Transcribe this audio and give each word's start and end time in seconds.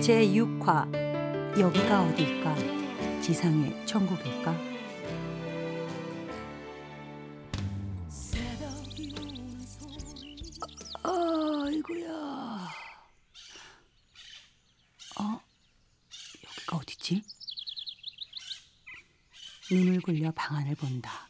제6화 0.00 1.58
여기가 1.58 2.02
어딜까? 2.02 2.54
지상의 3.20 3.86
천국일까? 3.86 4.56
아이고야. 11.02 12.08
어? 15.18 15.40
여기가 16.44 16.76
어디지? 16.76 17.22
눈을 19.72 20.00
굴려 20.02 20.30
방 20.32 20.56
안을 20.56 20.76
본다. 20.76 21.28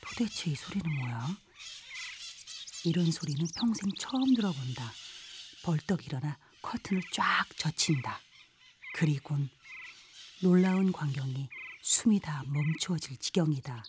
도대체 0.00 0.50
이 0.50 0.54
소리는 0.56 0.90
뭐야? 0.98 1.47
이런 2.88 3.10
소리는 3.10 3.46
평생 3.54 3.90
처음 3.98 4.34
들어본다. 4.34 4.92
벌떡 5.62 6.06
일어나 6.06 6.38
커튼을 6.62 7.02
쫙 7.12 7.44
젖힌다. 7.56 8.18
그리곤 8.94 9.50
놀라운 10.42 10.90
광경이 10.90 11.48
숨이 11.82 12.20
다 12.20 12.44
멈추어질 12.46 13.18
지경이다. 13.18 13.84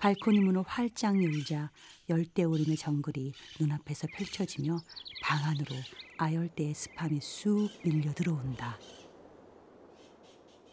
발코니 0.00 0.40
문을 0.40 0.62
활짝 0.66 1.22
열자 1.22 1.70
열대우림의 2.08 2.76
정글이 2.76 3.32
눈앞에서 3.58 4.06
펼쳐지며 4.08 4.78
방 5.22 5.44
안으로 5.44 5.74
아열대의 6.18 6.74
습함이 6.74 7.20
쑥 7.20 7.70
밀려 7.84 8.12
들어온다. 8.14 8.78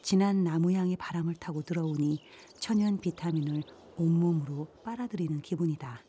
진한 0.03 0.43
나무향이 0.43 0.97
바람을 0.97 1.35
타고 1.35 1.63
들어오니 1.63 2.19
천연 2.59 2.99
비타민을 2.99 3.63
온몸으로 3.97 4.67
빨아들이는 4.83 5.41
기분이다. 5.41 6.04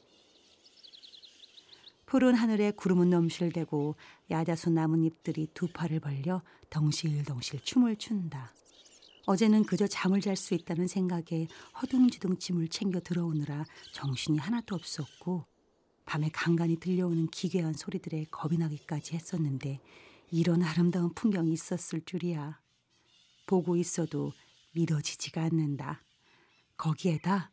푸른 2.07 2.37
하늘에 2.37 2.71
구름은 2.71 3.11
넘실대고 3.11 3.97
야자수 4.31 4.71
나뭇잎들이 4.71 5.49
두 5.55 5.67
팔을 5.67 5.99
벌려 5.99 6.41
덩실덩실 6.71 7.61
춤을 7.65 7.97
춘다. 7.97 8.55
어제는 9.27 9.65
그저 9.65 9.89
잠을 9.89 10.21
잘 10.21 10.37
수 10.37 10.55
있다는 10.55 10.87
생각에 10.87 11.49
허둥지둥 11.83 12.39
짐을 12.39 12.69
챙겨 12.69 13.01
들어오느라 13.01 13.65
정신이 13.93 14.39
하나도 14.39 14.77
없었고 14.77 15.47
밤에 16.05 16.31
간간히 16.33 16.77
들려오는 16.77 17.27
기괴한 17.27 17.73
소리들에 17.73 18.27
겁이 18.31 18.57
나기까지 18.57 19.15
했었는데 19.17 19.81
이런 20.31 20.63
아름다운 20.63 21.13
풍경이 21.13 21.53
있었을 21.53 22.03
줄이야. 22.05 22.61
보고 23.47 23.77
있어도 23.77 24.33
믿어지지가 24.75 25.43
않는다. 25.43 26.05
거기에다 26.77 27.51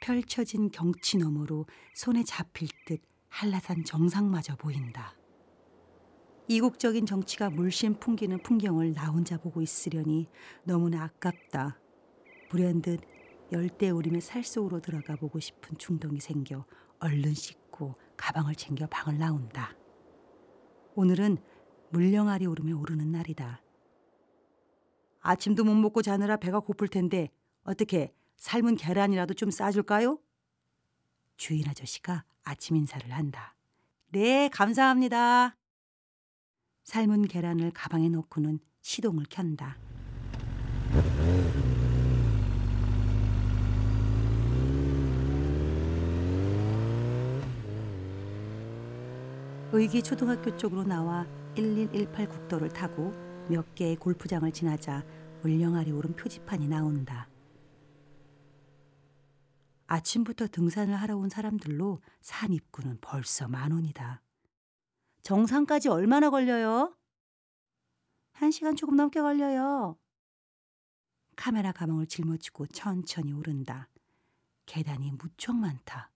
펼쳐진 0.00 0.72
경치 0.72 1.18
너머로 1.18 1.66
손에 1.94 2.24
잡힐 2.24 2.68
듯 2.84 3.11
한라산 3.32 3.82
정상마저 3.84 4.56
보인다. 4.56 5.16
이국적인 6.48 7.06
정치가 7.06 7.48
물씬 7.48 7.98
풍기는 7.98 8.38
풍경을 8.42 8.92
나 8.92 9.06
혼자 9.06 9.38
보고 9.38 9.62
있으려니 9.62 10.28
너무나 10.64 11.04
아깝다. 11.04 11.80
불현듯 12.50 13.00
열대 13.50 13.88
우림의 13.88 14.20
살 14.20 14.44
속으로 14.44 14.80
들어가 14.80 15.16
보고 15.16 15.40
싶은 15.40 15.78
충동이 15.78 16.20
생겨 16.20 16.66
얼른 16.98 17.32
씻고 17.32 17.94
가방을 18.18 18.54
챙겨 18.54 18.86
방을 18.86 19.18
나온다. 19.18 19.74
오늘은 20.94 21.38
물령아리 21.88 22.46
오름에 22.46 22.72
오르는 22.72 23.10
날이다. 23.10 23.62
아침도 25.20 25.64
못 25.64 25.74
먹고 25.74 26.02
자느라 26.02 26.36
배가 26.36 26.60
고플 26.60 26.88
텐데 26.88 27.30
어떻게 27.64 28.12
삶은 28.36 28.76
계란이라도 28.76 29.32
좀 29.34 29.50
싸줄까요? 29.50 30.18
주인 31.36 31.68
아저씨가 31.68 32.24
아침 32.44 32.76
인사를 32.76 33.10
한다. 33.10 33.54
네, 34.10 34.48
감사합니다. 34.48 35.56
삶은 36.84 37.28
계란을 37.28 37.70
가방에 37.72 38.08
넣고는 38.08 38.58
시동을 38.80 39.26
켠다. 39.30 39.78
의기 49.72 50.02
초등학교 50.02 50.54
쪽으로 50.56 50.84
나와 50.84 51.26
1118 51.56 52.28
국도를 52.28 52.68
타고 52.68 53.12
몇 53.48 53.74
개의 53.74 53.96
골프장을 53.96 54.50
지나자 54.52 55.02
물령아리 55.42 55.92
오른 55.92 56.14
표지판이 56.14 56.68
나온다. 56.68 57.31
아침부터 59.92 60.46
등산을 60.46 60.94
하러 60.94 61.18
온 61.18 61.28
사람들로 61.28 62.00
산 62.22 62.50
입구는 62.54 62.96
벌써 63.02 63.46
만 63.46 63.72
원이다. 63.72 64.22
정상까지 65.22 65.90
얼마나 65.90 66.30
걸려요? 66.30 66.96
한 68.32 68.50
시간 68.50 68.74
조금 68.74 68.96
넘게 68.96 69.20
걸려요. 69.20 69.98
카메라 71.36 71.72
가방을 71.72 72.06
짊어지고 72.06 72.68
천천히 72.68 73.34
오른다. 73.34 73.90
계단이 74.64 75.10
무척 75.12 75.54
많다. 75.56 76.10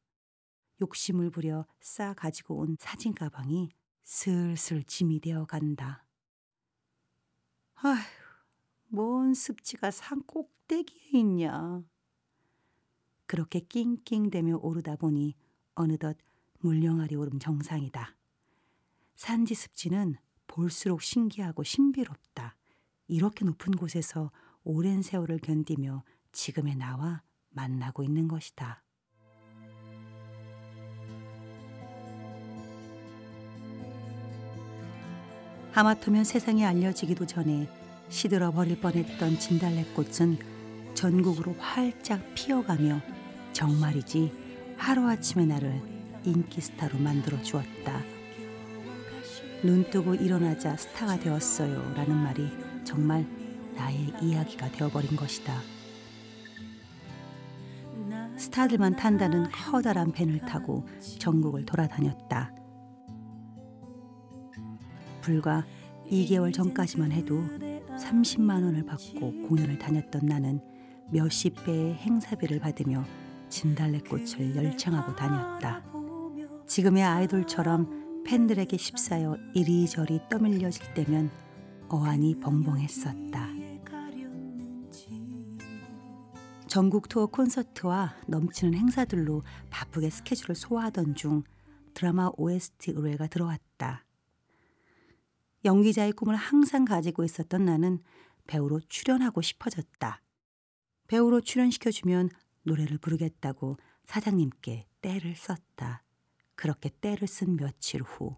욕심을 0.81 1.29
부려 1.31 1.67
싸 1.79 2.15
가지고 2.15 2.57
온 2.61 2.77
사진 2.81 3.13
가방이 3.13 3.69
슬슬 4.05 4.85
짐이 4.85 5.21
되어 5.21 5.45
간다. 5.45 6.07
아휴, 7.75 7.99
뭔 8.89 9.35
습지가 9.35 9.91
산 9.91 10.23
꼭대기에 10.23 11.21
있냐. 11.21 11.85
그렇게 13.27 13.61
낑낑대며 13.61 14.59
오르다 14.63 14.97
보니 14.97 15.35
어느덧 15.75 16.17
물령아리 16.61 17.17
오름 17.17 17.39
정상이다. 17.39 18.17
산지 19.15 19.55
습지는 19.55 20.17
볼수록 20.47 21.03
신기하고 21.03 21.65
신비롭다. 21.65 22.57
이렇게 23.09 23.45
높은 23.45 23.73
곳에서 23.73 24.31
오랜 24.65 25.03
세월을 25.03 25.39
견디며 25.39 26.03
지금의 26.33 26.77
나와 26.77 27.23
만나고 27.51 28.03
있는 28.03 28.29
것이다. 28.29 28.83
하마터면 35.73 36.25
세상에 36.25 36.65
알려지기도 36.65 37.27
전에 37.27 37.69
시들어 38.09 38.51
버릴 38.51 38.81
뻔했던 38.81 39.39
진달래꽃은 39.39 40.95
전국으로 40.95 41.53
활짝 41.55 42.23
피어가며 42.35 43.16
정말이지 43.57 44.31
하루아침에 44.77 45.47
나를 45.47 45.81
인기 46.25 46.61
스타로 46.61 46.99
만들어 46.99 47.41
주었다. 47.41 48.03
눈 49.63 49.89
뜨고 49.89 50.15
일어나자 50.15 50.77
스타가 50.77 51.19
되었어요 51.19 51.95
라는 51.95 52.17
말이 52.17 52.51
정말 52.85 53.27
나의 53.75 54.13
이야기가 54.21 54.73
되어버린 54.73 55.17
것이다. 55.17 55.59
스타들만 58.37 58.97
탄다는 58.97 59.51
커다란 59.51 60.13
밴을 60.13 60.41
타고 60.41 60.87
전국을 61.19 61.65
돌아다녔다. 61.65 62.55
불과 65.23 65.65
2개월 66.11 66.53
전까지만 66.53 67.11
해도 67.11 67.43
30만 67.97 68.65
원을 68.65 68.85
받고 68.85 69.49
공연을 69.49 69.79
다녔던 69.79 70.27
나는 70.27 70.61
몇십 71.11 71.65
배의 71.65 71.95
행사비를 71.95 72.61
받으며 72.61 73.03
진달래꽃을 73.49 74.57
열창하고 74.57 75.15
다녔다. 75.15 75.85
지금의 76.67 77.03
아이돌처럼 77.03 78.25
팬들에게 78.25 78.77
휩싸여 78.77 79.37
이리저리 79.55 80.21
떠밀려질 80.29 80.95
때면 80.95 81.31
어안이 81.89 82.41
벙벙했었다. 82.41 83.57
전국 86.67 87.09
투어 87.09 87.27
콘서트와 87.27 88.17
넘치는 88.27 88.75
행사들로 88.75 89.43
바쁘게 89.71 90.11
스케줄을 90.11 90.55
소화하던 90.55 91.15
중 91.15 91.45
드라마 91.95 92.31
OST 92.37 92.93
의뢰가 92.95 93.29
들어왔다. 93.29 94.05
연기자의 95.65 96.13
꿈을 96.13 96.37
항상 96.37 96.85
가지고 96.85 97.25
있었던 97.25 97.65
나는 97.65 98.01
배우로 98.47 98.81
출연하고 98.89 99.41
싶어졌다. 99.41 100.21
배우로 101.07 101.41
출연시켜주면 101.41 102.31
노래를 102.67 102.99
부르겠다고 102.99 103.77
사장님께 104.05 104.87
때를 105.01 105.35
썼다. 105.37 106.03
그렇게 106.55 106.89
때를 106.89 107.29
쓴 107.29 107.57
며칠 107.57 108.03
후 108.03 108.37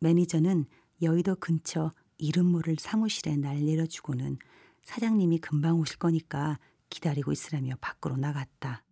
매니저는 0.00 0.66
여의도 1.00 1.36
근처 1.36 1.92
이름 2.18 2.46
모를 2.46 2.76
사무실에 2.78 3.36
날 3.36 3.64
내려주고는 3.64 4.38
사장님이 4.82 5.38
금방 5.38 5.78
오실 5.78 5.98
거니까 5.98 6.58
기다리고 6.90 7.32
있으라며 7.32 7.74
밖으로 7.80 8.16
나갔다. 8.16 8.84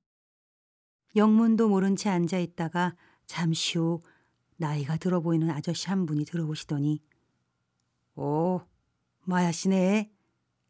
영문도 1.17 1.69
모른 1.69 1.97
채 1.97 2.09
앉아 2.09 2.39
있다가 2.39 2.95
잠시 3.27 3.79
후 3.79 4.01
나이가 4.57 4.97
들어 4.97 5.21
보이는 5.21 5.51
아저씨 5.51 5.89
한 5.89 6.07
분이 6.07 6.25
들어오시더니 6.25 7.01
오, 8.17 8.61
마야 9.25 9.51
씨네. 9.51 10.11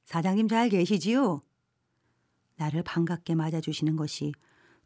사장님 0.04 0.48
잘 0.48 0.68
계시지요? 0.68 1.42
나를 2.60 2.82
반갑게 2.82 3.36
맞아주시는 3.36 3.96
것이 3.96 4.32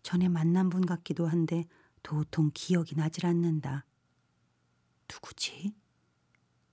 전에 0.05 0.29
만난 0.29 0.71
분 0.71 0.87
같기도 0.87 1.27
한데 1.27 1.65
도통 2.05 2.53
기억이 2.55 2.95
나질 2.95 3.27
않는다. 3.27 3.85
누구지? 5.13 5.75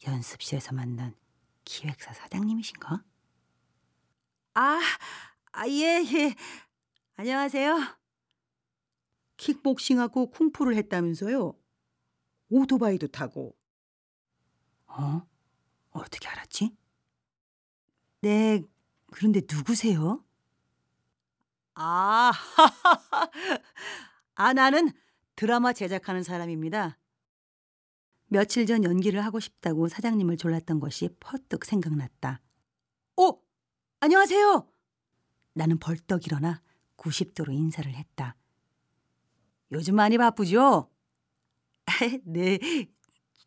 연습실에서 0.05 0.73
만난 0.73 1.15
기획사 1.65 2.13
사장님이신가? 2.13 3.03
아, 4.53 4.79
아, 5.53 5.67
예, 5.67 6.03
예. 6.05 6.35
안녕하세요. 7.15 7.97
킥복싱하고 9.37 10.29
쿵푸를 10.29 10.75
했다면서요? 10.75 11.55
오토바이도 12.49 13.07
타고. 13.07 13.57
어? 14.85 15.27
어떻게 15.89 16.27
알았지? 16.27 16.77
네, 18.21 18.61
그런데 19.07 19.41
누구세요? 19.51 20.23
아, 21.83 22.31
아, 24.35 24.53
나는 24.53 24.91
드라마 25.35 25.73
제작하는 25.73 26.21
사람입니다. 26.21 26.99
며칠 28.27 28.67
전 28.67 28.83
연기를 28.83 29.25
하고 29.25 29.39
싶다고 29.39 29.87
사장님을 29.87 30.37
졸랐던 30.37 30.79
것이 30.79 31.09
퍼뜩 31.19 31.65
생각났다. 31.65 32.39
어, 33.17 33.31
안녕하세요. 33.99 34.69
나는 35.53 35.79
벌떡 35.79 36.27
일어나 36.27 36.61
90도로 36.97 37.51
인사를 37.51 37.91
했다. 37.91 38.35
요즘 39.71 39.95
많이 39.95 40.19
바쁘죠? 40.19 40.87
네, 42.25 42.59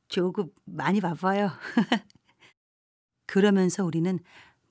조금 0.09 0.51
많이 0.65 1.01
바빠요. 1.01 1.51
그러면서 3.27 3.85
우리는 3.85 4.19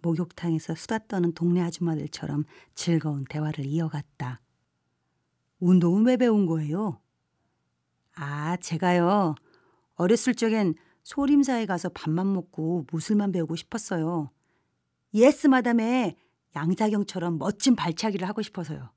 목욕탕에서 0.04 0.76
수다 0.76 1.00
떠는 1.08 1.34
동네 1.34 1.62
아줌마들처럼 1.62 2.44
즐거운 2.76 3.24
대화를 3.26 3.66
이어갔다. 3.66 4.42
운동은 5.60 6.06
왜 6.06 6.18
배운 6.18 6.46
거예요? 6.46 7.00
아, 8.16 8.58
제가요. 8.58 9.34
어렸을 9.96 10.36
적엔 10.36 10.76
소림사에 11.04 11.66
가서 11.66 11.90
밥만 11.90 12.32
먹고 12.34 12.86
무술만 12.92 13.32
배우고 13.32 13.56
싶었어요. 13.56 14.30
예스 15.14 15.48
마담의 15.48 16.16
양자경처럼 16.56 17.40
멋진 17.40 17.76
발차기를 17.76 18.28
하고 18.28 18.42
싶어서요. 18.42 18.92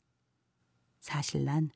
사실 1.00 1.44
난 1.44 1.70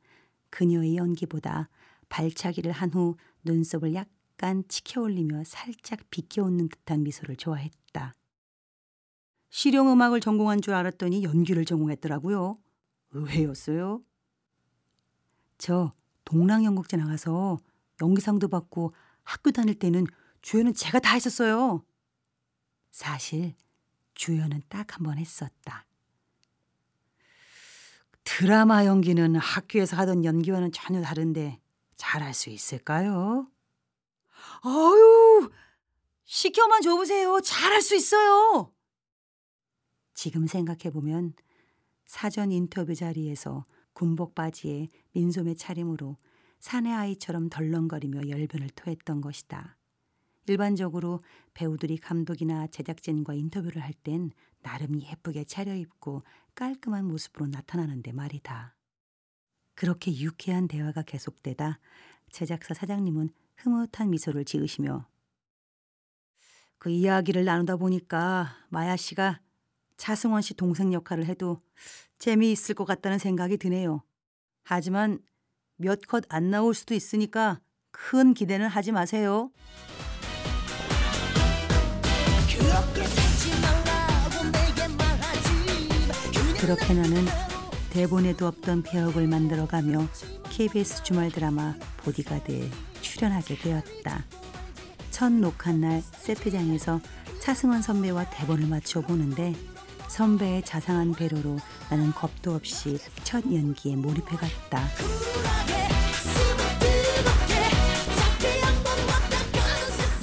그녀의 0.51 0.97
연기보다 0.97 1.69
발차기를 2.09 2.73
한 2.73 2.91
후 2.91 3.17
눈썹을 3.45 3.95
약간 3.95 4.65
치켜올리며 4.69 5.45
살짝 5.45 6.01
비껴웃는 6.11 6.69
듯한 6.69 7.05
미소를 7.05 7.37
좋아했다. 7.37 7.80
실용음악을 9.51 10.21
전공한 10.21 10.61
줄 10.63 10.75
알았더니 10.75 11.23
연기를 11.25 11.65
전공했더라고요. 11.65 12.59
의외였어요. 13.13 14.03
저 15.59 15.93
동랑연극제 16.25 16.97
나가서 16.97 17.59
연기상도 18.01 18.49
받고 18.49 18.95
학교 19.25 19.51
다닐 19.51 19.75
때는 19.79 20.07
주연은 20.43 20.75
제가 20.75 21.01
다 21.01 21.15
했었어요. 21.15 21.85
사실 22.91 23.55
주연은 24.15 24.63
딱 24.69 24.93
한 24.97 25.05
번 25.05 25.19
했었다. 25.19 25.87
드라마 28.25 28.85
연기는 28.87 29.35
학교에서 29.37 29.97
하던 29.97 30.25
연기와는 30.25 30.73
전혀 30.73 31.01
다른데 31.03 31.61
잘할 31.97 32.33
수 32.35 32.51
있을까요? 32.51 33.49
아유, 34.63 35.51
시켜만 36.25 36.83
줘보세요. 36.83 37.41
잘할 37.41 37.83
수 37.83 37.97
있어요. 37.97 38.73
지금 40.23 40.47
생각해보면 40.47 41.33
사전 42.05 42.53
인터뷰 42.53 42.95
자리에서 42.95 43.65
군복 43.95 44.35
바지에 44.35 44.89
민소매 45.13 45.55
차림으로 45.55 46.19
사내 46.59 46.91
아이처럼 46.91 47.49
덜렁거리며 47.49 48.29
열변을 48.29 48.69
토했던 48.69 49.23
것이다. 49.23 49.79
일반적으로 50.47 51.25
배우들이 51.55 51.97
감독이나 51.97 52.67
제작진과 52.67 53.33
인터뷰를 53.33 53.81
할 53.81 53.95
땐 53.95 54.31
나름 54.61 55.01
예쁘게 55.01 55.45
차려입고 55.45 56.23
깔끔한 56.55 57.07
모습으로 57.07 57.47
나타나는데 57.47 58.13
말이다. 58.13 58.77
그렇게 59.75 60.15
유쾌한 60.21 60.69
대화가 60.69 61.01
계속되다 61.01 61.81
제작사 62.31 62.75
사장님은 62.75 63.31
흐뭇한 63.57 64.11
미소를 64.11 64.45
지으시며 64.45 65.09
그 66.77 66.91
이야기를 66.91 67.47
나누다 67.47 67.77
보니까 67.77 68.55
마야 68.69 68.97
씨가 68.97 69.41
차승원 70.01 70.41
씨 70.41 70.55
동생 70.55 70.95
역할을 70.95 71.27
해도 71.27 71.61
재미있을 72.19 72.75
것 72.75 72.87
같다는 72.87 73.19
생각이 73.19 73.59
드네요. 73.59 74.03
하지만 74.65 75.19
몇 75.77 76.01
컷 76.09 76.25
안 76.31 76.51
나올 76.51 76.73
수도 76.75 76.95
있으니까 76.95 77.61
큰 77.91 78.33
기대는 78.33 78.67
하지 78.67 78.93
마세요. 78.93 79.51
그렇게 86.61 86.95
나는 86.95 87.25
대본에도 87.91 88.47
없던 88.47 88.83
배역을 88.85 89.27
만들어가며 89.27 90.07
KBS 90.51 91.03
주말 91.03 91.31
드라마 91.31 91.75
보디가드에 91.99 92.71
출연하게 93.03 93.57
되었다. 93.57 94.25
첫 95.11 95.31
녹화 95.33 95.73
날 95.73 96.01
세트장에서 96.01 97.01
차승원 97.41 97.83
선배와 97.83 98.31
대본을 98.31 98.67
맞춰 98.69 99.01
보는데 99.01 99.55
선배의 100.11 100.65
자상한 100.65 101.13
배려로 101.13 101.59
나는 101.89 102.13
겁도 102.13 102.53
없이 102.53 102.99
첫 103.23 103.45
연기에 103.45 103.95
몰입해 103.95 104.37
갔다. 104.37 104.83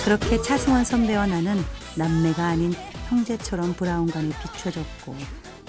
그렇게 0.04 0.42
차승원 0.42 0.84
선배와 0.84 1.28
나는 1.28 1.58
남매가 1.96 2.46
아닌 2.46 2.74
형제처럼 3.08 3.74
브라운관에 3.76 4.30
비춰졌고 4.44 5.16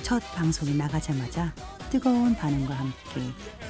첫 0.03 0.21
방송이 0.35 0.75
나가자마자 0.75 1.55
뜨거운 1.91 2.35
반응과 2.35 2.75
함께 2.75 3.21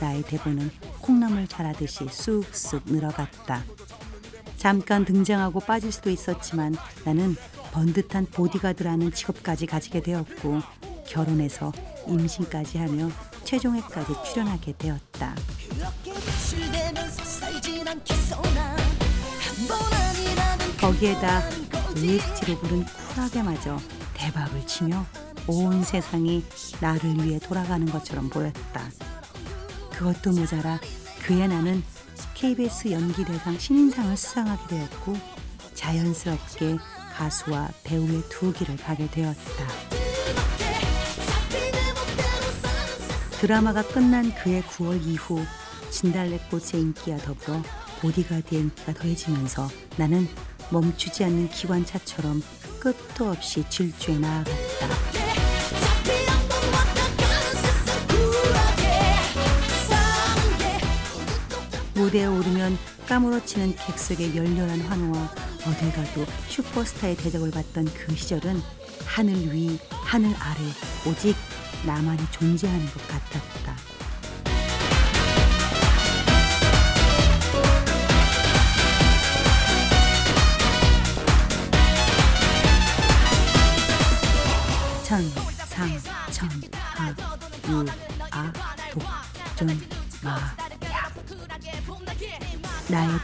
나의 0.01 0.23
대본은 0.23 0.71
콩나물 1.01 1.47
자라듯이 1.47 2.09
쑥쑥 2.11 2.85
늘어갔다. 2.87 3.63
잠깐 4.57 5.05
등장하고 5.05 5.61
빠질 5.61 5.93
수도 5.93 6.11
있었지만 6.11 6.75
나는 7.05 7.37
번듯한 7.79 8.27
보디가드라는 8.33 9.13
직업까지 9.13 9.67
가지게 9.67 10.03
되었고 10.03 10.61
결혼해서 11.07 11.73
임신까지 12.09 12.79
하며 12.79 13.09
최종회까지 13.45 14.15
출연하게 14.25 14.75
되었다. 14.77 15.37
거기에다 20.81 21.43
OST로 21.97 22.59
부른 22.59 22.85
쿨하게마저 23.15 23.79
대박을 24.15 24.67
치며 24.67 25.07
온 25.47 25.85
세상이 25.85 26.45
나를 26.81 27.25
위해 27.25 27.39
돌아가는 27.39 27.87
것처럼 27.87 28.29
보였다. 28.29 28.91
그것도 29.93 30.33
모자라 30.33 30.81
그의 31.23 31.47
나는 31.47 31.85
KBS 32.35 32.91
연기대상 32.91 33.57
신인상을 33.57 34.17
수상하게 34.17 34.67
되었고 34.67 35.17
자연스럽게 35.75 36.79
가수와 37.19 37.69
배우의 37.83 38.23
두 38.29 38.53
길을 38.53 38.77
가게 38.77 39.11
되었다. 39.11 39.67
드라마가 43.41 43.83
끝난 43.83 44.33
그해 44.35 44.63
9월 44.63 45.05
이후 45.05 45.45
진달래꽃의 45.91 46.81
인기와 46.81 47.19
더불어 47.19 47.63
보디가드의 48.01 48.63
인기가 48.63 48.95
더해지면서 48.95 49.69
나는 49.97 50.29
멈추지 50.71 51.25
않는 51.25 51.49
기관차처럼 51.49 52.43
끝도 52.79 53.31
없이 53.31 53.65
질주해 53.69 54.19
나아갔다. 54.19 55.28
무대에 62.09 62.25
오르면 62.25 62.79
까무러치는 63.07 63.77
객석의 63.77 64.35
열렬한 64.35 64.81
환호와 64.81 65.31
어딜 65.67 65.93
가도 65.93 66.25
슈퍼스타의 66.49 67.17
대접을 67.17 67.51
받던 67.51 67.85
그 67.85 68.17
시절은 68.17 68.63
하늘 69.05 69.35
위, 69.53 69.79
하늘 69.91 70.35
아래 70.37 70.61
오직 71.07 71.37
나만이 71.85 72.23
존재하는 72.31 72.87
것 72.87 73.07
같았다. 73.09 73.98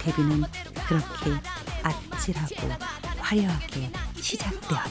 데뷔는 0.05 0.45
그렇게 0.87 1.41
아찔하고 1.83 2.55
화려하게 3.19 3.91
시작되었다. 4.21 4.85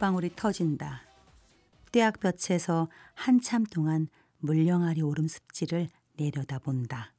물방울이 0.00 0.30
터진다. 0.34 1.02
떼약볕에서 1.92 2.88
한참 3.12 3.64
동안 3.64 4.08
물령아리 4.38 5.02
오름 5.02 5.28
습지를 5.28 5.88
내려다본다. 6.16 7.12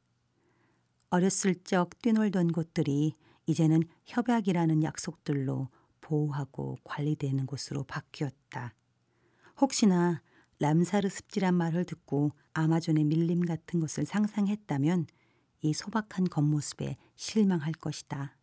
어렸을 1.12 1.54
적 1.64 2.02
뛰놀던 2.02 2.52
곳들이 2.52 3.14
이제는 3.46 3.84
협약이라는 4.06 4.82
약속들로 4.82 5.70
보호하고 6.02 6.80
관리되는 6.84 7.46
곳으로 7.46 7.84
바뀌었다. 7.84 8.74
혹시나 9.60 10.24
람사르 10.58 11.08
습지란 11.08 11.54
말을 11.54 11.86
듣고 11.86 12.32
아마존의 12.54 13.04
밀림 13.04 13.42
같은 13.42 13.80
것을 13.80 14.06
상상했다면 14.06 15.06
이 15.62 15.74
소박한 15.74 16.26
겉모습에 16.30 16.98
실망할 17.16 17.74
것이다. 17.74 18.36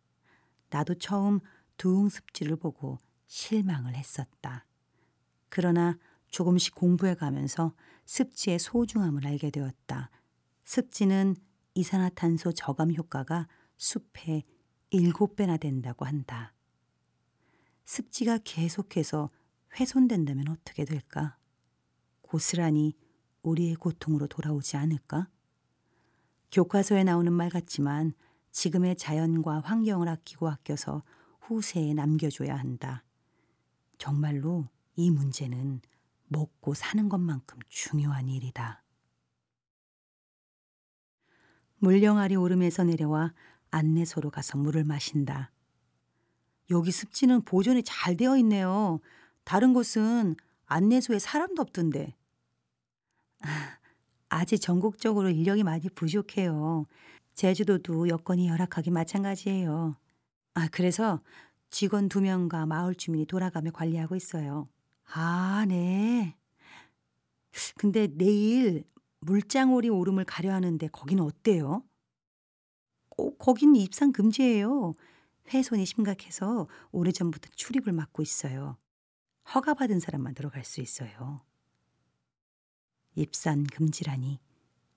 나도 0.69 0.95
처음 0.95 1.41
두웅 1.75 2.07
습지를 2.07 2.55
보고 2.55 2.99
실망을 3.29 3.95
했었다. 3.95 4.65
그러나 5.47 5.97
조금씩 6.29 6.75
공부해 6.75 7.15
가면서 7.15 7.73
습지의 8.05 8.59
소중함을 8.59 9.25
알게 9.25 9.51
되었다. 9.51 10.09
습지는 10.65 11.35
이산화탄소 11.75 12.51
저감 12.51 12.93
효과가 12.93 13.47
숲의 13.77 14.43
일곱 14.89 15.35
배나 15.35 15.57
된다고 15.57 16.05
한다. 16.05 16.53
습지가 17.85 18.39
계속해서 18.43 19.29
훼손된다면 19.79 20.49
어떻게 20.49 20.83
될까? 20.83 21.37
고스란히 22.21 22.95
우리의 23.43 23.75
고통으로 23.75 24.27
돌아오지 24.27 24.75
않을까? 24.75 25.29
교과서에 26.51 27.03
나오는 27.03 27.31
말 27.31 27.49
같지만 27.49 28.13
지금의 28.51 28.97
자연과 28.97 29.61
환경을 29.61 30.07
아끼고 30.07 30.49
아껴서 30.49 31.03
후세에 31.41 31.93
남겨줘야 31.93 32.55
한다. 32.55 33.03
정말로 33.99 34.67
이 34.95 35.11
문제는 35.11 35.81
먹고 36.29 36.73
사는 36.73 37.09
것만큼 37.09 37.59
중요한 37.67 38.29
일이다. 38.29 38.81
물령아리 41.77 42.35
오름에서 42.35 42.85
내려와 42.85 43.33
안내소로 43.71 44.31
가서 44.31 44.57
물을 44.57 44.83
마신다. 44.83 45.51
여기 46.71 46.91
습지는 46.91 47.41
보존이 47.43 47.83
잘 47.83 48.15
되어 48.15 48.37
있네요. 48.37 48.99
다른 49.43 49.73
곳은 49.73 50.35
안내소에 50.65 51.19
사람도 51.19 51.61
없던데. 51.61 52.15
아직 54.29 54.59
전국적으로 54.59 55.29
인력이 55.29 55.63
많이 55.63 55.89
부족해요. 55.89 56.85
제주도도 57.33 58.07
여건이 58.07 58.47
열악하기 58.47 58.91
마찬가지예요. 58.91 59.97
아, 60.53 60.67
그래서 60.71 61.21
직원 61.69 62.09
두 62.09 62.21
명과 62.21 62.65
마을 62.65 62.95
주민이 62.95 63.25
돌아가며 63.25 63.71
관리하고 63.71 64.15
있어요. 64.15 64.67
아, 65.05 65.65
네. 65.67 66.35
근데 67.77 68.07
내일 68.07 68.83
물장오리 69.21 69.89
오름을 69.89 70.25
가려 70.25 70.53
하는데 70.53 70.87
거기는 70.87 71.23
어때요? 71.23 71.83
어, 73.17 73.35
거긴 73.37 73.75
입상 73.75 74.11
금지예요. 74.11 74.95
훼손이 75.53 75.85
심각해서 75.85 76.67
오래전부터 76.91 77.49
출입을 77.55 77.91
막고 77.93 78.21
있어요. 78.21 78.77
허가받은 79.53 79.99
사람만 79.99 80.35
들어갈 80.35 80.63
수 80.63 80.79
있어요. 80.79 81.41
입산 83.15 83.63
금지라니 83.65 84.39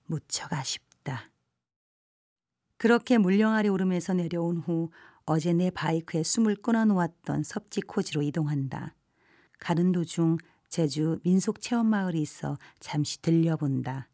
무척 0.05 0.53
아쉽다. 0.53 1.31
그렇게 2.77 3.17
물령아리 3.17 3.69
오름에서 3.69 4.13
내려온 4.13 4.57
후 4.57 4.91
어제 5.25 5.53
내 5.53 5.69
바이크에 5.69 6.23
숨을 6.23 6.57
끊어놓았던 6.57 7.43
섭지코지로 7.43 8.21
이동한다. 8.23 8.95
가는 9.59 9.91
도중 9.91 10.37
제주 10.67 11.19
민속 11.23 11.61
체험마을이 11.61 12.21
있어 12.21 12.57
잠시 12.79 13.21
들려본다. 13.21 14.09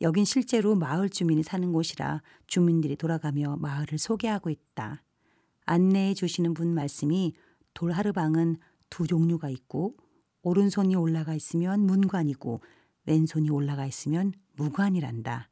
여긴 0.00 0.24
실제로 0.24 0.76
마을 0.76 1.08
주민이 1.08 1.42
사는 1.42 1.72
곳이라 1.72 2.22
주민들이 2.46 2.94
돌아가며 2.94 3.56
마을을 3.56 3.98
소개하고 3.98 4.50
있다. 4.50 5.02
안내해 5.64 6.14
주시는 6.14 6.54
분 6.54 6.72
말씀이 6.74 7.34
돌하르방은 7.74 8.58
두 8.90 9.06
종류가 9.06 9.48
있고 9.48 9.96
오른손이 10.42 10.94
올라가 10.94 11.34
있으면 11.34 11.80
문관이고 11.80 12.60
왼손이 13.06 13.50
올라가 13.50 13.86
있으면 13.86 14.32
무관이란다. 14.54 15.48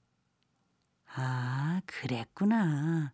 아, 1.15 1.81
그랬구나. 1.87 3.13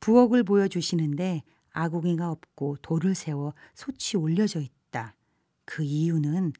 부엌을 0.00 0.44
보여주시는데 0.44 1.42
아궁이가 1.72 2.30
없고 2.30 2.76
돌을 2.82 3.14
세워 3.14 3.54
솥이 3.74 4.20
올려져 4.20 4.60
있다. 4.60 5.14
그 5.64 5.82
이유는 5.82 6.52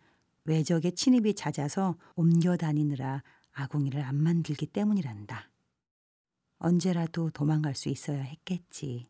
외적의 0.45 0.92
침입이 0.92 1.35
잦아서 1.35 1.97
옮겨 2.14 2.57
다니느라 2.57 3.23
아궁이를 3.52 4.02
안 4.02 4.16
만들기 4.16 4.66
때문이란다. 4.66 5.50
언제라도 6.59 7.30
도망갈 7.30 7.75
수 7.75 7.88
있어야 7.88 8.23
했겠지. 8.23 9.07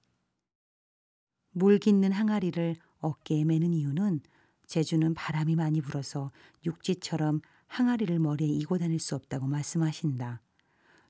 물 1.51 1.79
깃는 1.79 2.13
항아리를 2.13 2.77
어깨에 3.01 3.45
매는 3.45 3.73
이유는 3.73 4.21
제주는 4.67 5.15
바람이 5.15 5.57
많이 5.57 5.81
불어서 5.81 6.31
육지처럼 6.67 7.41
항아리를 7.67 8.19
머리에 8.19 8.49
이고 8.49 8.79
다닐 8.79 8.99
수 8.99 9.15
없다고 9.15 9.47
말씀하신다. 9.47 10.41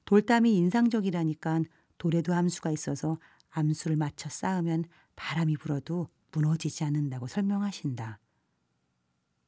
돌담이 0.05 0.57
인상적이라니까 0.57 1.61
돌에도 1.99 2.33
암수가 2.35 2.71
있어서 2.71 3.19
암수를 3.51 3.97
맞춰 3.97 4.29
쌓으면 4.29 4.85
바람이 5.17 5.57
불어도 5.57 6.09
무너지지 6.33 6.85
않는다고 6.85 7.27
설명하신다. 7.27 8.19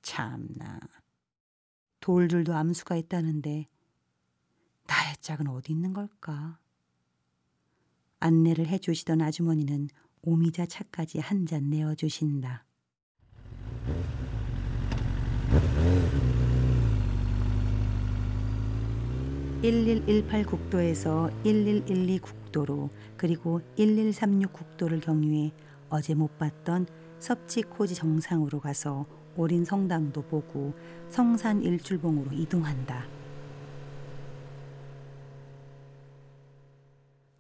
참나. 0.03 0.81
돌들도 2.01 2.55
암수가 2.55 2.97
있다는데 2.97 3.69
나의 4.87 5.17
짝은 5.21 5.47
어디 5.49 5.73
있는 5.73 5.93
걸까? 5.93 6.59
안내를 8.21 8.67
해주시던 8.67 9.21
아주머니는 9.23 9.89
오미자 10.23 10.67
차까지 10.67 11.19
한 11.21 11.47
잔 11.47 11.71
내어주신다. 11.71 12.65
1118 19.63 20.45
국도에서 20.47 21.31
1112 21.45 22.21
국도로 22.51 22.91
그리고 23.17 23.61
1136 23.77 24.53
국도를 24.53 25.01
경유해 25.01 25.53
어제 25.89 26.15
못 26.15 26.39
봤던 26.39 26.87
섭지코지 27.19 27.95
정상으로 27.95 28.61
가서 28.61 29.07
오린 29.37 29.65
성당도 29.65 30.23
보고 30.23 30.75
성산 31.09 31.63
일출봉으로 31.63 32.33
이동한다. 32.33 33.07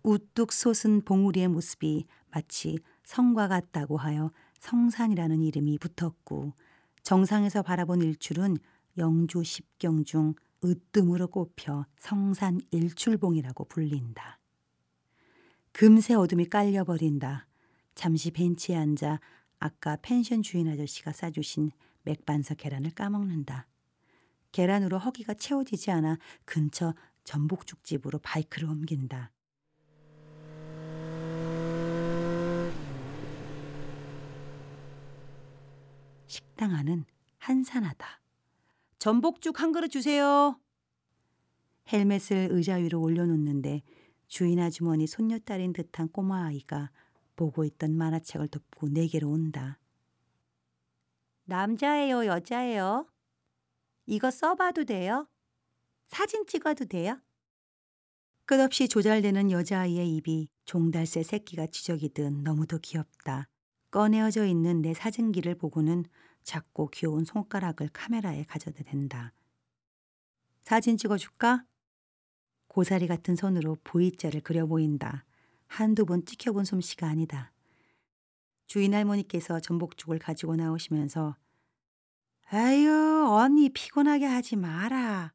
우뚝 0.02 0.52
솟은 0.52 1.02
봉우리의 1.04 1.48
모습이 1.48 2.06
마치 2.30 2.78
성과 3.04 3.48
같다고 3.48 3.96
하여 3.96 4.30
성산이라는 4.60 5.42
이름이 5.42 5.78
붙었고 5.78 6.54
정상에서 7.02 7.62
바라본 7.62 8.02
일출은 8.02 8.56
영주 8.98 9.42
십경 9.42 10.04
중 10.04 10.34
으뜸으로 10.64 11.28
꼽혀 11.28 11.86
성산 11.98 12.60
일출봉이라고 12.70 13.64
불린다. 13.64 14.39
금세 15.72 16.14
어둠이 16.14 16.46
깔려버린다. 16.46 17.46
잠시 17.94 18.30
벤치에 18.30 18.76
앉아 18.76 19.20
아까 19.58 19.96
펜션 20.02 20.42
주인 20.42 20.68
아저씨가 20.68 21.12
싸주신 21.12 21.70
맥반석 22.02 22.58
계란을 22.58 22.90
까먹는다. 22.92 23.66
계란으로 24.52 24.98
허기가 24.98 25.34
채워지지 25.34 25.90
않아 25.90 26.18
근처 26.44 26.94
전복죽집으로 27.24 28.18
바이크를 28.20 28.68
옮긴다. 28.68 29.30
식당 36.26 36.74
안은 36.74 37.04
한산하다. 37.38 38.20
전복죽 38.98 39.60
한 39.60 39.72
그릇 39.72 39.88
주세요. 39.88 40.58
헬멧을 41.92 42.48
의자 42.50 42.76
위로 42.76 43.00
올려놓는데 43.00 43.82
주인 44.30 44.60
아주머니 44.60 45.08
손녀딸인 45.08 45.72
듯한 45.72 46.08
꼬마 46.08 46.46
아이가 46.46 46.90
보고 47.34 47.64
있던 47.64 47.96
만화책을 47.96 48.48
덮고 48.48 48.88
내게로 48.88 49.28
온다. 49.28 49.80
남자예요, 51.44 52.26
여자예요? 52.26 53.08
이거 54.06 54.30
써봐도 54.30 54.84
돼요? 54.84 55.28
사진 56.06 56.46
찍어도 56.46 56.84
돼요? 56.84 57.20
끝없이 58.46 58.88
조잘되는 58.88 59.50
여자아이의 59.50 60.16
입이 60.16 60.48
종달새 60.64 61.24
새끼가 61.24 61.66
지적이듯 61.66 62.32
너무도 62.44 62.78
귀엽다. 62.78 63.48
꺼내어져 63.90 64.46
있는 64.46 64.80
내 64.80 64.94
사진기를 64.94 65.56
보고는 65.56 66.04
작고 66.44 66.90
귀여운 66.90 67.24
손가락을 67.24 67.88
카메라에 67.92 68.44
가져다 68.44 68.84
댄다. 68.84 69.32
사진 70.62 70.96
찍어줄까? 70.96 71.64
고사리 72.70 73.08
같은 73.08 73.34
손으로 73.34 73.76
V자를 73.82 74.42
그려 74.42 74.64
보인다. 74.64 75.24
한두 75.66 76.06
번 76.06 76.24
찍혀본 76.24 76.64
솜씨가 76.64 77.08
아니다. 77.08 77.52
주인 78.68 78.94
할머니께서 78.94 79.58
전복죽을 79.58 80.20
가지고 80.20 80.54
나오시면서 80.54 81.34
아유 82.48 83.26
언니 83.28 83.70
피곤하게 83.70 84.24
하지 84.24 84.54
마라. 84.54 85.32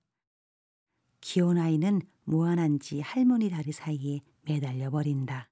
귀여운 1.19 1.57
아이는 1.57 2.01
무한한지 2.23 3.01
할머니 3.01 3.49
다리 3.49 3.73
사이에 3.73 4.21
매달려 4.43 4.89
버린다. 4.89 5.49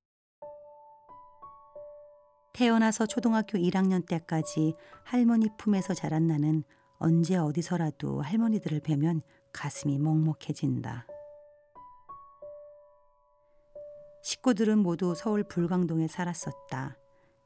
태어나서 2.54 3.08
초등학교 3.08 3.58
1학년 3.58 4.08
때까지 4.08 4.74
할머니 5.04 5.50
품에서 5.58 5.94
자란 5.94 6.28
나는 6.28 6.64
언제 6.98 7.36
어디서라도 7.36 8.22
할머니들을 8.22 8.80
뵈면 8.80 9.22
가슴이 9.52 9.98
먹먹해진다. 10.00 11.08
식구들은 14.34 14.80
모두 14.80 15.14
서울 15.16 15.44
불광동에 15.44 16.08
살았었다. 16.08 16.98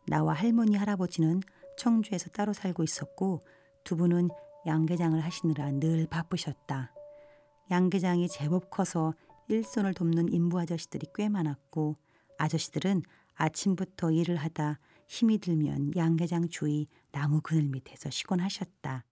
나와 0.07 0.33
할머니 0.33 0.77
할아버지는 0.77 1.41
청주에서 1.77 2.29
따로 2.29 2.53
살고 2.53 2.83
있었고 2.83 3.45
두 3.83 3.97
분은 3.97 4.29
양계장을 4.65 5.19
하시느라 5.19 5.71
늘 5.71 6.07
바쁘셨다. 6.07 6.93
양계장이 7.71 8.29
제법 8.29 8.69
커서 8.69 9.13
일손을 9.49 9.93
돕는 9.93 10.31
인부 10.31 10.61
아저씨들이 10.61 11.07
꽤 11.13 11.27
많았고 11.27 11.97
아저씨들은 12.37 13.01
아침부터 13.35 14.11
일을 14.11 14.37
하다 14.37 14.79
힘이 15.07 15.39
들면 15.39 15.91
양계장 15.97 16.47
주위 16.47 16.87
나무 17.11 17.41
그늘 17.41 17.63
밑에서 17.63 18.09
쉬곤 18.09 18.39
하셨다. 18.39 19.03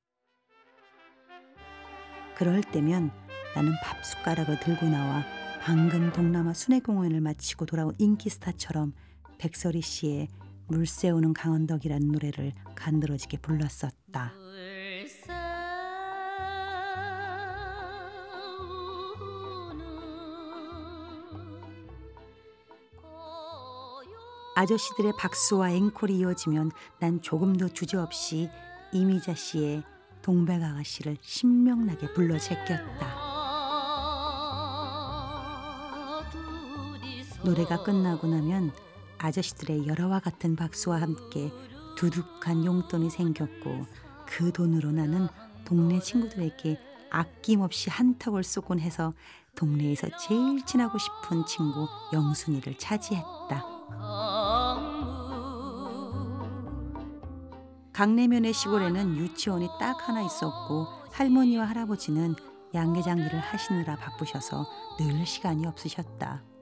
그럴 2.38 2.62
때면 2.62 3.12
나는 3.53 3.74
밥 3.84 4.03
숟가락을 4.05 4.62
들고 4.62 4.86
나와 4.86 5.24
방금 5.66 6.14
동남아 6.14 6.54
순회 6.54 6.82
공연을 6.82 7.22
마치고 7.22 7.66
돌아온 7.66 7.96
인기 7.98 8.30
스타처럼 8.30 8.94
백설이 9.40 9.82
씨의 9.82 10.28
물 10.68 10.86
새우는 10.86 11.34
강원덕이라는 11.34 12.08
노래를 12.08 12.54
간드러지게 12.76 13.38
불렀었다. 13.40 14.32
아저씨들의 24.56 25.14
박수와 25.18 25.72
앵콜이 25.72 26.20
이어지면 26.20 26.70
난 27.00 27.24
조금도 27.24 27.70
주저없이 27.70 28.52
이미자 28.94 29.34
씨의 29.34 29.82
동백 30.22 30.62
아가씨를 30.62 31.18
신명나게 31.22 32.14
불러 32.14 32.38
제꼈다. 32.38 33.25
노래가 37.46 37.84
끝나고 37.84 38.25
나면 38.25 38.72
아저씨들의 39.20 39.88
열화와 39.88 40.20
같은 40.20 40.56
박수와 40.56 41.00
함께 41.00 41.52
두둑한 41.96 42.66
용돈이 42.66 43.12
생겼고 43.12 43.86
그 44.25 44.52
돈으로 44.52 44.92
나는 44.92 45.28
동네 45.64 46.00
친구들에게 46.00 46.80
아낌없이 47.12 47.92
한턱을 47.92 48.44
쏘곤 48.44 48.80
해서 48.80 49.14
동네에서 49.56 50.08
제일 50.18 50.66
친하고 50.66 50.98
싶은 50.98 51.46
친구 51.46 51.88
영순이를 52.12 52.78
차지했다. 52.80 53.64
강내면의 57.94 58.53
시골에는 58.53 59.18
유치원이 59.18 59.70
딱 59.79 60.10
하나 60.10 60.22
있었고 60.22 60.88
할머니와 61.12 61.66
할아버지는 61.66 62.36
양계장 62.74 63.20
일을 63.20 63.40
하시느라 63.40 63.96
바쁘셔서 63.96 64.66
늘 65.00 65.25
시간이 65.25 65.66
없으셨다. 65.66 66.54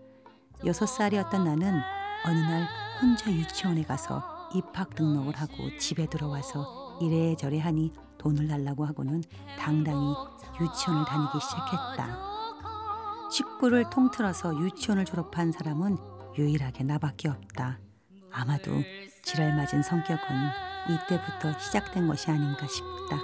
여섯 0.66 0.86
살이었던 0.86 1.44
나는 1.44 1.82
어느 2.26 2.40
날 2.40 2.68
혼자 3.02 3.32
유치원에 3.32 3.84
가서 3.84 4.24
입학 4.54 4.96
등록을 4.96 5.36
하고 5.36 5.78
집에 5.78 6.06
들어와서 6.06 6.98
이래저래 7.02 7.60
하니 7.60 7.92
돈을 8.18 8.48
달라고 8.48 8.86
하고는 8.86 9.24
당당히 9.60 10.14
유치원을 10.62 11.06
다니기 11.06 11.40
시작했다. 11.42 12.34
식구를 13.30 13.90
통틀어서 13.90 14.58
유치원을 14.62 15.06
졸업한 15.06 15.52
사람은 15.52 15.98
유일하게 16.38 16.84
나밖에 16.84 17.30
없다. 17.30 17.80
아마도 18.32 18.72
지랄 19.24 19.56
맞은 19.56 19.84
성격은 19.84 20.18
이때부터 20.90 21.60
시작된 21.60 22.08
것이 22.08 22.32
아닌가 22.32 22.66
싶다. 22.68 23.18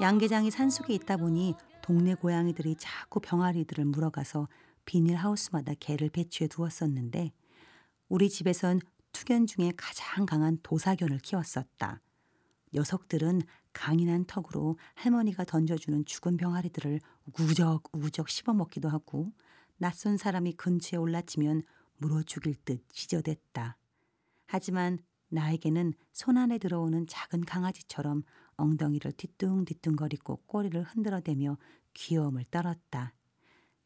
양계장이 0.00 0.52
산속에 0.52 0.94
있다 0.94 1.16
보니 1.16 1.56
동네 1.82 2.14
고양이들이 2.14 2.76
자꾸 2.76 3.18
병아리들을 3.18 3.84
물어가서 3.84 4.46
비닐하우스마다 4.84 5.72
개를 5.80 6.08
배치해 6.08 6.46
두었었는데 6.46 7.32
우리 8.08 8.30
집에선 8.30 8.78
투견 9.10 9.46
중에 9.46 9.72
가장 9.76 10.24
강한 10.24 10.58
도사견을 10.62 11.18
키웠었다. 11.18 12.00
녀석들은 12.72 13.42
강인한 13.72 14.24
턱으로 14.26 14.78
할머니가 14.94 15.44
던져주는 15.44 16.04
죽은 16.04 16.36
병아리들을 16.36 17.00
우적우적 17.40 18.28
씹어먹기도 18.28 18.88
하고 18.88 19.32
낯선 19.78 20.16
사람이 20.16 20.52
근처에 20.52 20.96
올라치면 20.98 21.64
물어 21.96 22.22
죽일 22.22 22.54
듯 22.64 22.84
찢어댔다. 22.92 23.76
하지만 24.46 25.00
나에게는 25.30 25.92
손 26.12 26.36
안에 26.36 26.58
들어오는 26.58 27.06
작은 27.08 27.44
강아지처럼 27.44 28.22
엉덩이를 28.58 29.12
뒤뚱뒤뚱거리고 29.12 30.42
꼬리를 30.46 30.80
흔들어대며 30.82 31.56
귀여움을 31.94 32.44
떨었다. 32.50 33.14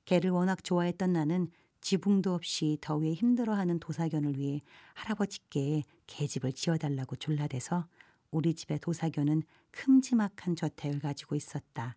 개를 0.05 0.31
워낙 0.31 0.65
좋아했던 0.65 1.13
나는 1.13 1.49
지붕도 1.81 2.35
없이 2.35 2.79
더위에 2.81 3.15
힘들어하는 3.15 3.79
도사견을 3.79 4.37
위해 4.37 4.61
할아버지께 4.95 5.85
개집을 6.07 6.53
지어달라고 6.53 7.17
졸라대서 7.17 7.87
우리 8.33 8.55
집의 8.55 8.81
도사견은 8.81 9.45
큼지막한 9.71 10.57
저택을 10.57 10.99
가지고 10.99 11.37
있었다. 11.37 11.95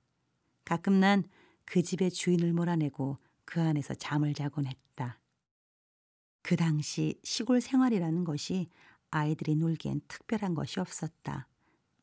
가끔 0.63 0.99
난 0.99 1.23
그 1.65 1.81
집의 1.81 2.11
주인을 2.11 2.53
몰아내고 2.53 3.17
그 3.43 3.61
안에서 3.61 3.93
잠을 3.95 4.33
자곤 4.33 4.65
했다. 4.67 5.19
그 6.41 6.55
당시 6.55 7.19
시골 7.23 7.59
생활이라는 7.59 8.23
것이 8.23 8.69
아이들이 9.09 9.55
놀기엔 9.55 10.01
특별한 10.07 10.53
것이 10.53 10.79
없었다. 10.79 11.47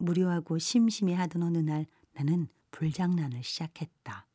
무료하고 0.03 0.59
심심해 0.59 1.15
하던 1.15 1.43
어느 1.43 1.59
날 1.59 1.87
나는 2.15 2.49
불장난을 2.73 3.43
시작했다. 3.43 4.27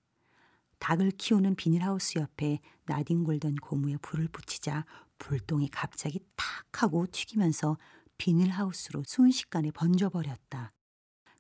닭을 0.79 1.11
키우는 1.11 1.55
비닐하우스 1.55 2.19
옆에 2.19 2.59
나뒹굴던 2.85 3.55
고무에 3.55 3.97
불을 3.97 4.29
붙이자 4.29 4.85
불똥이 5.17 5.69
갑자기 5.69 6.19
탁 6.35 6.83
하고 6.83 7.05
튀기면서 7.11 7.77
비닐하우스로 8.17 9.03
순식간에 9.05 9.71
번져버렸다. 9.71 10.71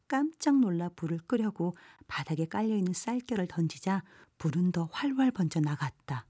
깜짝 0.07 0.59
놀라 0.59 0.89
불을 0.89 1.19
끄려고 1.27 1.75
바닥에 2.07 2.45
깔려있는 2.45 2.93
쌀결을 2.93 3.47
던지자 3.47 4.03
불은 4.37 4.71
더 4.71 4.89
활활 4.91 5.31
번져 5.31 5.59
나갔다. 5.59 6.25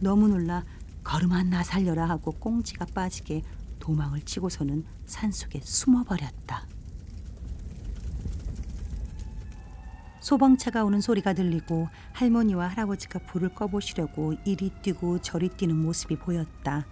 너무 0.00 0.28
놀라 0.28 0.64
걸음 1.10 1.50
나 1.50 1.64
살려라 1.64 2.08
하고 2.08 2.30
꽁지가 2.30 2.86
빠지게 2.94 3.42
도망을 3.80 4.20
치고서는 4.20 4.84
산속에 5.06 5.60
숨어버렸다. 5.60 6.68
소방차가 10.20 10.84
오는 10.84 11.00
소리가 11.00 11.32
들리고 11.32 11.88
할머니와 12.12 12.68
할아버지가 12.68 13.18
불을 13.26 13.56
꺼보시려고 13.56 14.34
이리 14.44 14.70
뛰고 14.82 15.20
저리 15.20 15.48
뛰는 15.48 15.74
모습이 15.82 16.16
보였다. 16.16 16.86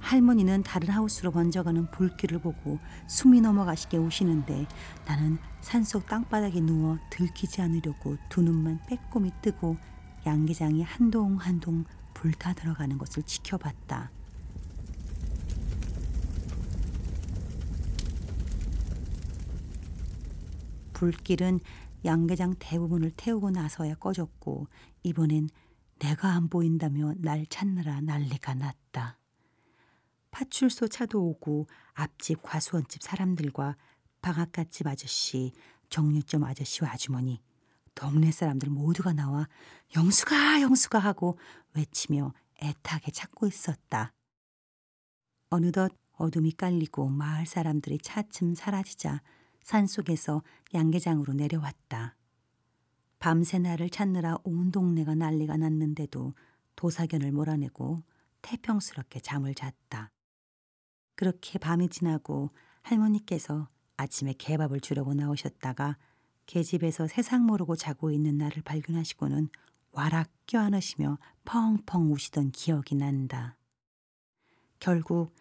할머니는 0.00 0.64
다른 0.64 0.88
하우스로 0.88 1.30
번져가는 1.30 1.88
불길을 1.92 2.40
보고 2.40 2.80
숨이 3.06 3.40
넘어가시게 3.40 3.98
우시는데 3.98 4.66
나는 5.06 5.38
산속 5.60 6.06
땅바닥에 6.06 6.60
누워 6.60 6.98
들키지 7.08 7.62
않으려고 7.62 8.16
두 8.28 8.42
눈만 8.42 8.80
빼꼼히 8.88 9.30
뜨고 9.42 9.76
양계장이 10.26 10.82
한동 10.82 11.36
한동 11.36 11.84
불타 12.24 12.54
들어가는 12.54 12.96
것을 12.96 13.22
지켜봤다. 13.24 14.10
불길은 20.94 21.60
양계장 22.06 22.54
대부분을 22.58 23.10
태우고 23.14 23.50
나서야 23.50 23.96
꺼졌고 23.96 24.68
이번엔 25.02 25.50
내가 25.98 26.32
안 26.32 26.48
보인다며 26.48 27.12
날 27.18 27.44
찾느라 27.44 28.00
난리가 28.00 28.54
났다. 28.54 29.18
파출소 30.30 30.88
차도 30.88 31.22
오고 31.22 31.66
앞집 31.92 32.42
과수원집 32.42 33.02
사람들과 33.02 33.76
방앗갓집 34.22 34.86
아저씨, 34.86 35.52
정육점 35.90 36.42
아저씨와 36.44 36.92
아주머니, 36.92 37.42
동네 37.94 38.30
사람들 38.30 38.70
모두가 38.70 39.12
나와 39.12 39.48
영수가 39.96 40.62
영수가 40.62 40.98
하고 40.98 41.38
외치며 41.74 42.32
애타게 42.62 43.10
찾고 43.12 43.46
있었다. 43.46 44.12
어느덧 45.50 45.92
어둠이 46.16 46.52
깔리고 46.52 47.08
마을 47.08 47.46
사람들이 47.46 47.98
차츰 47.98 48.54
사라지자 48.54 49.20
산속에서 49.62 50.42
양계장으로 50.74 51.32
내려왔다. 51.32 52.16
밤새 53.18 53.58
나를 53.58 53.88
찾느라 53.88 54.36
온 54.44 54.70
동네가 54.70 55.14
난리가 55.14 55.56
났는데도 55.56 56.34
도사견을 56.76 57.32
몰아내고 57.32 58.02
태평스럽게 58.42 59.20
잠을 59.20 59.54
잤다. 59.54 60.10
그렇게 61.14 61.58
밤이 61.58 61.88
지나고 61.88 62.50
할머니께서 62.82 63.68
아침에 63.96 64.34
개밥을 64.34 64.80
주려고 64.80 65.14
나오셨다가 65.14 65.96
계집에서 66.46 67.06
세상 67.06 67.44
모르고 67.46 67.76
자고 67.76 68.10
있는 68.10 68.38
나를 68.38 68.62
발견하시고는 68.62 69.48
와락 69.92 70.30
껴안으시며 70.46 71.18
펑펑 71.44 72.12
우시던 72.12 72.50
기억이 72.50 72.96
난다. 72.96 73.56
결국 74.80 75.34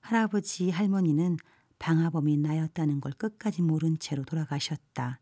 할아버지 0.00 0.70
할머니는 0.70 1.36
방화범이 1.78 2.36
나였다는 2.36 3.00
걸 3.00 3.12
끝까지 3.12 3.62
모른 3.62 3.98
채로 3.98 4.24
돌아가셨다. 4.24 5.20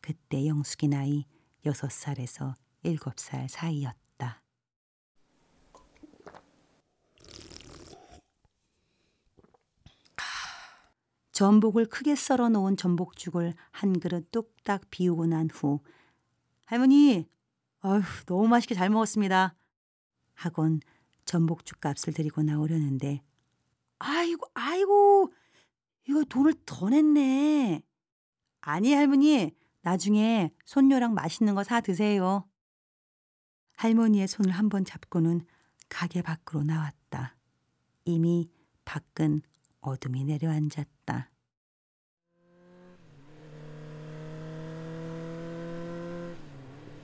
그때 0.00 0.46
영숙이 0.46 0.88
나이 0.88 1.24
여섯 1.64 1.90
살에서 1.90 2.54
일곱 2.82 3.18
살 3.18 3.48
사이였다. 3.48 4.03
전복을 11.34 11.86
크게 11.86 12.14
썰어 12.14 12.48
놓은 12.48 12.76
전복죽을 12.76 13.54
한 13.72 14.00
그릇 14.00 14.30
뚝딱 14.30 14.82
비우고 14.90 15.26
난 15.26 15.48
후 15.52 15.80
할머니, 16.66 17.28
아휴 17.80 18.02
너무 18.26 18.48
맛있게 18.48 18.74
잘 18.74 18.88
먹었습니다. 18.90 19.54
하곤 20.34 20.80
전복죽 21.26 21.80
값을 21.80 22.12
드리고 22.14 22.42
나오려는데 22.42 23.22
아이고 23.98 24.46
아이고 24.54 25.32
이거 26.08 26.24
돈을 26.24 26.54
더 26.66 26.88
냈네. 26.90 27.82
아니 28.62 28.94
할머니 28.94 29.52
나중에 29.82 30.52
손녀랑 30.66 31.14
맛있는 31.14 31.54
거 31.54 31.62
사 31.64 31.80
드세요. 31.80 32.48
할머니의 33.76 34.28
손을 34.28 34.52
한 34.52 34.68
번 34.68 34.84
잡고는 34.84 35.42
가게 35.88 36.22
밖으로 36.22 36.62
나왔다. 36.64 37.36
이미 38.04 38.50
밖은 38.84 39.42
어둠이 39.84 40.24
내려앉았다. 40.24 41.30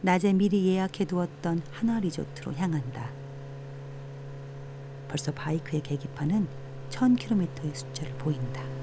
낮에 0.02 0.32
미리 0.32 0.66
예약해 0.66 1.04
두었던 1.04 1.62
하나 1.70 2.00
리조트로 2.00 2.54
향한다. 2.54 3.10
벌써 5.08 5.30
바이크의 5.32 5.82
계기판은 5.82 6.48
1000km의 6.88 7.74
숫자를 7.74 8.16
보인다. 8.16 8.79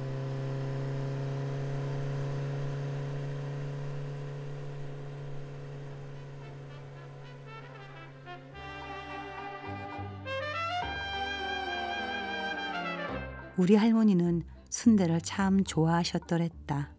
우리 13.58 13.76
할머니는 13.76 14.44
순대를 14.70 15.22
참 15.22 15.64
좋아하셨더랬다. 15.64 16.92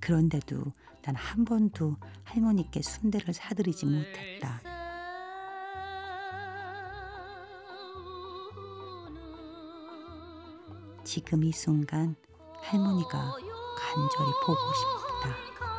그런데도 0.00 0.64
난 1.02 1.14
한 1.14 1.44
번도 1.44 1.96
할머니께 2.24 2.82
순대를 2.82 3.32
사드리지 3.32 3.86
못했다. 3.86 4.60
지금 11.04 11.44
이 11.44 11.52
순간 11.52 12.16
할머니가 12.60 13.36
간절히 13.78 14.30
보고 14.44 14.58
싶다. 14.74 15.75